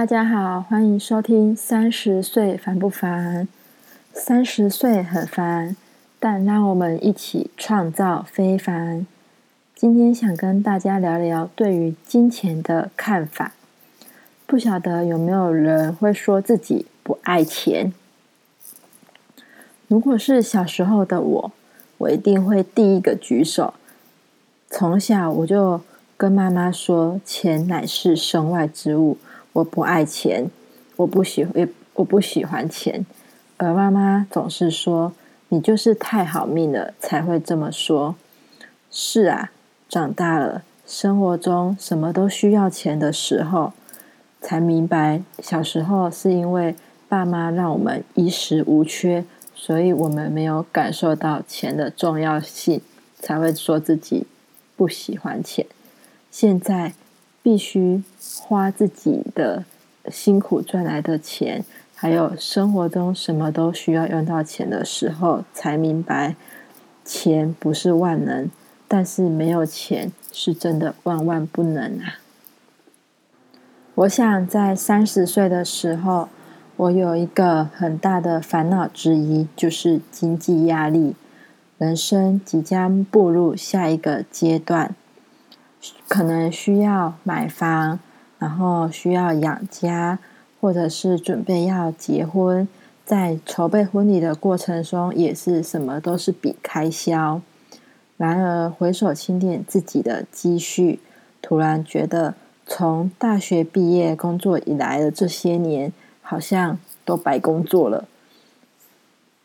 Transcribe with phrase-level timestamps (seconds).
[0.00, 3.46] 大家好，欢迎收听《三十岁烦不烦》。
[4.18, 5.76] 三十岁很烦，
[6.18, 9.06] 但让我们一起创造非凡。
[9.74, 13.52] 今天想跟大家聊聊对于金钱的看法。
[14.46, 17.92] 不晓得有没有人会说自己不爱钱？
[19.86, 21.52] 如果是小时候的我，
[21.98, 23.74] 我一定会第一个举手。
[24.70, 25.82] 从小我就
[26.16, 29.18] 跟妈妈说：“钱乃是身外之物。”
[29.60, 30.50] 我不爱钱，
[30.96, 33.04] 我不喜也我不喜欢钱，
[33.58, 35.12] 而妈妈总是说
[35.48, 38.14] ：“你就是太好命了，才会这么说。”
[38.90, 39.52] 是啊，
[39.86, 43.74] 长大了，生活中什么都需要钱的时候，
[44.40, 46.74] 才明白小时候是因为
[47.06, 52.80] 爸妈让我们衣食无缺，所以我们没有感受到钱的重要性，
[53.18, 54.26] 才会说自己
[54.74, 55.66] 不喜欢钱。
[56.30, 56.94] 现在。
[57.42, 58.02] 必须
[58.42, 59.64] 花自己的
[60.08, 66.36] 辛苦赚来的钱，还有生活中什么都需要用到钱的时候，才明白
[67.04, 68.50] 钱不是万能，
[68.86, 72.20] 但是没有钱是真的万万不能啊！
[73.96, 76.28] 我想在三十岁的时候，
[76.76, 81.14] 我有一个很大的烦恼之一，就是经济压力，
[81.78, 84.94] 人生即将步入下一个阶段。
[86.10, 88.00] 可能需要买房，
[88.40, 90.18] 然后需要养家，
[90.60, 92.66] 或者是准备要结婚，
[93.04, 97.40] 在筹备婚礼的过程中，也是什么都是比开销。
[98.16, 100.98] 然而回首清点自己的积蓄，
[101.40, 102.34] 突然觉得
[102.66, 108.08] 从大学毕业工作以来的这些年，好像都白工作了。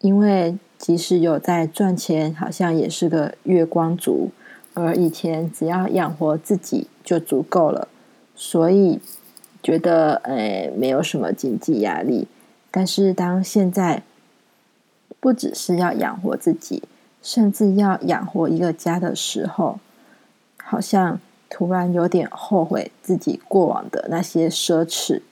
[0.00, 4.32] 因为即使有在赚钱，好像也是个月光族。
[4.78, 7.88] 而以前只要养活自己就足够了，
[8.36, 9.00] 所以
[9.62, 12.28] 觉得诶没有什么经济压力。
[12.70, 14.02] 但是当现在
[15.18, 16.84] 不只是要养活自己，
[17.22, 19.80] 甚至要养活一个家的时候，
[20.62, 21.18] 好像
[21.50, 25.22] 突然有点后悔自己过往的那些奢侈，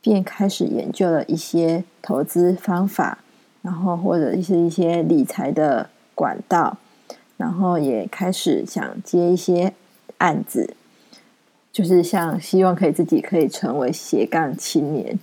[0.00, 3.18] 便开始研究了一些投资方法，
[3.62, 6.78] 然后或者是一些理财的管道。
[7.38, 9.72] 然后也开始想接一些
[10.18, 10.74] 案子，
[11.72, 15.18] 就是像希望可以自己可以成为斜杠青年，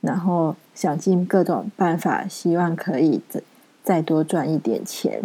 [0.00, 3.42] 然后想尽各种办法，希望可以再
[3.84, 5.22] 再多赚一点钱，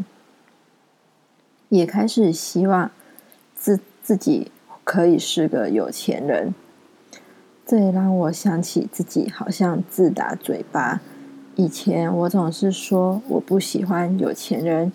[1.69, 2.91] 也开始希望
[3.55, 4.51] 自自己
[4.83, 6.53] 可以是个有钱人。
[7.65, 11.01] 这也让我想起自己好像自打嘴巴，
[11.55, 14.91] 以前我总是说我不喜欢有钱人。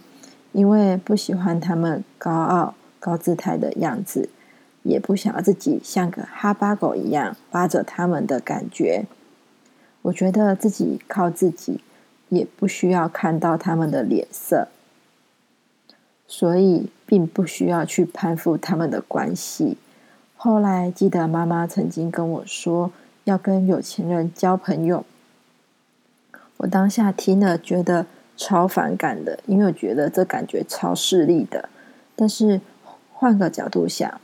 [0.56, 4.30] 因为不喜欢他们高傲、高姿态的样子，
[4.84, 9.04] 也不想要自己像个哈巴狗一样扒着他们的感觉。
[10.00, 11.82] 我觉得自己靠自己，
[12.30, 14.68] 也不需要看到他们的脸色，
[16.26, 19.76] 所以并不需要去攀附他们的关系。
[20.38, 22.90] 后来记得妈妈曾经跟我说，
[23.24, 25.04] 要跟有钱人交朋友。
[26.56, 28.06] 我当下听了，觉得。
[28.36, 31.68] 超反感的，因为我觉得这感觉超势利的。
[32.14, 32.60] 但是
[33.12, 34.20] 换个角度想，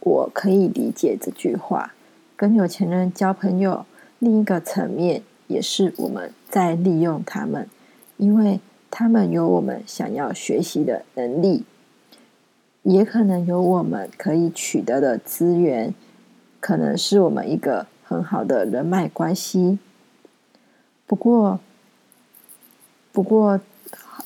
[0.00, 1.94] 我可以理解这句话。
[2.36, 3.86] 跟有钱人交朋友，
[4.18, 7.68] 另一个层面也是我们在利用他们，
[8.16, 8.58] 因为
[8.90, 11.64] 他们有我们想要学习的能力，
[12.82, 15.94] 也可能有我们可以取得的资源，
[16.58, 19.78] 可能是我们一个很好的人脉关系。
[21.06, 21.60] 不过。
[23.12, 23.60] 不过，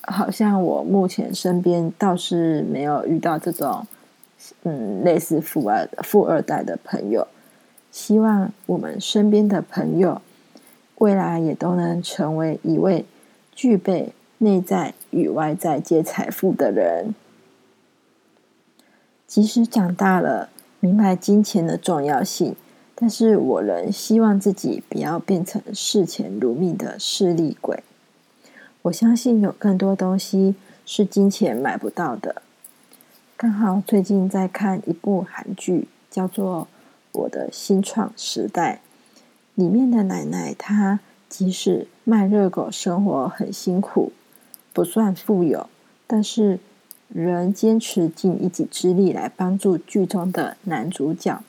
[0.03, 3.87] 好像我目前身边倒是没有遇到这种，
[4.63, 7.27] 嗯，类似富二富二代的朋友。
[7.91, 10.23] 希望我们身边的朋友，
[10.99, 13.05] 未来也都能成为一位
[13.55, 17.15] 具备内在与外在皆财富的人。
[19.27, 22.55] 即使长大了，明白金钱的重要性，
[22.94, 27.82] 但是我仍希望自己不要变成视钱如命的势利鬼。
[28.87, 30.55] 我相信有更多东西
[30.85, 32.43] 是金钱买不到的。
[33.37, 36.69] 刚好最近在看一部韩剧，叫做
[37.19, 38.81] 《我的新创时代》，
[39.56, 44.12] 里面的奶奶她即使卖热狗生活很辛苦，
[44.73, 45.69] 不算富有，
[46.06, 46.61] 但是
[47.09, 51.43] 仍坚持尽一己之力来帮助剧中的男主角。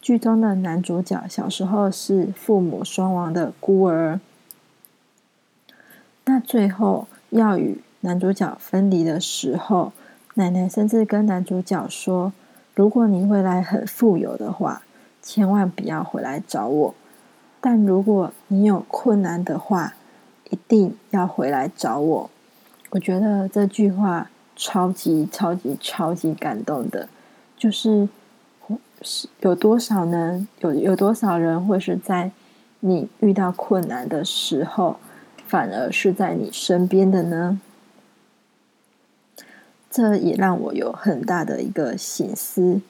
[0.00, 4.20] 剧中的男主角小时候是父母双亡的孤儿。
[6.50, 9.92] 最后要与男主角分离的时候，
[10.34, 12.32] 奶奶甚至跟男主角说
[12.74, 14.82] ：“如果你未来很富有的话，
[15.22, 16.94] 千万不要回来找我。
[17.60, 19.94] 但如果你有困难的话，
[20.50, 22.30] 一定要回来找我。
[22.90, 27.08] 我觉得这句话超级超级超级感动的，
[27.56, 28.08] 就是
[29.02, 30.48] 是有多少呢？
[30.58, 32.32] 有有多少人会是在
[32.80, 34.96] 你遇到困难的时候，
[35.50, 37.60] 反而是在你身边的呢？
[39.90, 42.80] 这也让我有很大的一个醒思。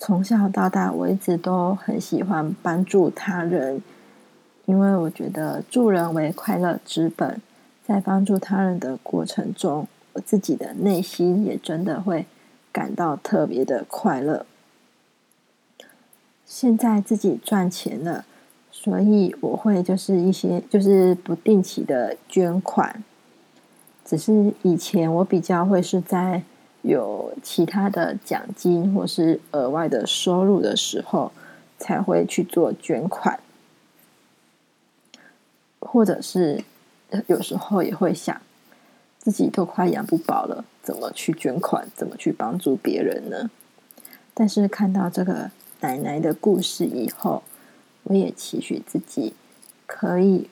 [0.00, 3.80] 从小到大，我一直都很喜欢帮助他人。
[4.66, 7.40] 因为我觉得助人为快乐之本，
[7.86, 12.26] 在帮助他人的过程中，我自己的内心也真的会
[12.72, 14.44] 感到特别的快乐。
[16.44, 18.24] 现在自己赚钱了，
[18.84, 23.02] 所以我会就是一些就是不定期的捐款。
[24.04, 26.42] 只是以前我比较会是在
[26.82, 31.32] 有其他的奖金或是额外的收入的时候，
[31.78, 33.40] 才会去做捐款。
[35.80, 36.62] 或者是
[37.26, 38.38] 有时候也会想，
[39.18, 43.50] 自己都快养不饱了，怎么去捐款，怎么去帮助别人呢？
[44.34, 45.50] 但是看到这个
[45.80, 47.42] 奶奶的故事以后，
[48.04, 49.34] 我也期许自己
[49.86, 50.48] 可以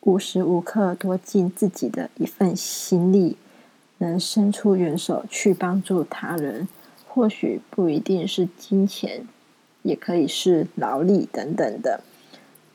[0.00, 3.36] 无时无刻多尽自己的一份心力，
[3.98, 6.66] 能伸出援手去帮助他人。
[7.06, 9.26] 或许不一定是金钱，
[9.82, 12.02] 也可以是劳力等等的。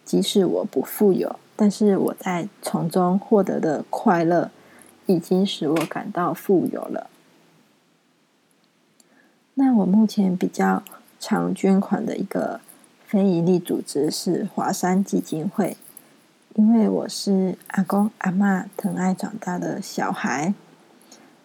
[0.03, 4.51] 即使我不富有，但是我在从中获得的快乐，
[5.05, 7.09] 已经使我感到富有了。
[9.53, 10.83] 那我目前比较
[11.19, 12.59] 常捐款的一个
[13.13, 15.77] 非营利组织是华山基金会，
[16.55, 20.55] 因为我是阿公阿妈疼爱长大的小孩，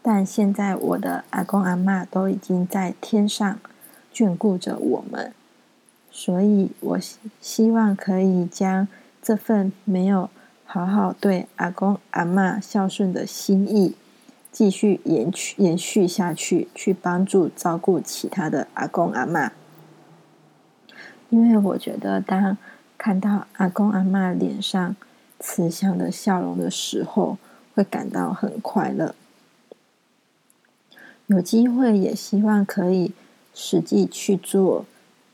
[0.01, 3.61] 但现在我的阿公阿妈都已经在天上
[4.15, 5.35] 眷顾着我们。
[6.11, 6.99] 所以，我
[7.43, 8.89] 希望可以将
[9.21, 10.31] 这份没有
[10.65, 13.95] 好好对阿公阿妈孝顺的心意，
[14.51, 19.53] 继续延续延续下去，去帮助照顾其他的阿公阿妈。
[21.31, 22.57] 因为我觉得，当
[22.97, 24.97] 看到阿公阿妈脸上
[25.39, 27.39] 慈祥的笑容的时候，
[27.75, 29.15] 会感到很快乐。
[31.27, 33.13] 有机会，也希望可以
[33.55, 34.85] 实际去做。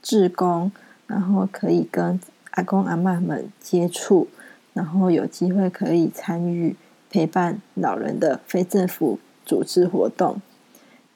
[0.03, 0.71] 志工，
[1.07, 2.21] 然后可以跟
[2.51, 4.29] 阿公阿妈们接触，
[4.75, 6.77] 然后有机会可以参与
[7.09, 10.43] 陪伴老人的非政府组织活动，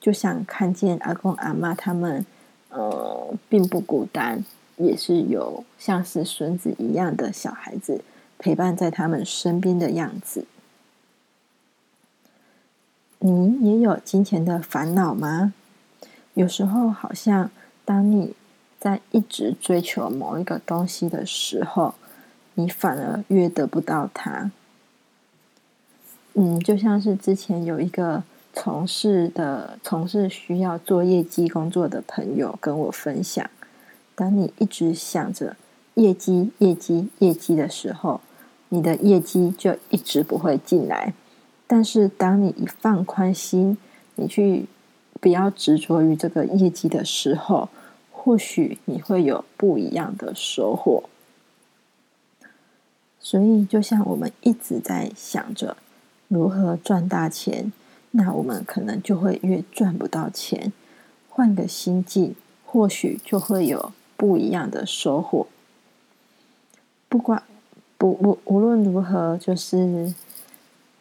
[0.00, 2.24] 就想看见阿公阿妈他们，
[2.70, 4.42] 呃，并不孤单，
[4.78, 8.02] 也是有像是孙子一样的小孩子
[8.38, 10.46] 陪伴在他们身边的样子。
[13.18, 15.52] 你也有金钱的烦恼吗？
[16.34, 17.50] 有时候好像
[17.84, 18.34] 当你。
[18.80, 21.96] 在一直追求某一个东西的时候，
[22.54, 24.52] 你反而越得不到它。
[26.34, 28.22] 嗯，就像是之前有一个
[28.52, 33.50] 从事的从事需要做业绩工作的朋友跟我分享：，
[34.18, 35.56] 当你一直想着
[35.94, 38.20] 业绩、业绩、业绩的时候，
[38.70, 41.14] 你的业绩就一直不会进来。
[41.68, 43.78] 但是，当你一放宽心，
[44.16, 44.66] 你去
[45.20, 47.68] 不要执着于这个业绩的时候。
[48.20, 51.04] 或许你会有不一样的收获，
[53.18, 55.78] 所以就像我们一直在想着
[56.26, 57.72] 如何赚大钱，
[58.10, 60.72] 那我们可能就会越赚不到钱。
[61.30, 62.34] 换个心境，
[62.66, 65.46] 或许就会有不一样的收获。
[67.08, 67.42] 不管
[67.96, 70.12] 不无无论如何，就是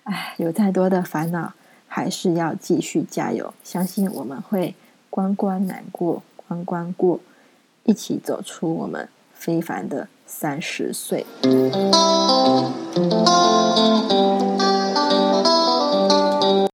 [0.04, 1.52] 哎，有再多的烦恼，
[1.90, 3.54] 还是要继续加油。
[3.62, 4.74] 相信我们会
[5.10, 6.24] 关关难过。
[6.48, 7.20] 关关过，
[7.84, 11.26] 一起走出我们非凡的三十岁。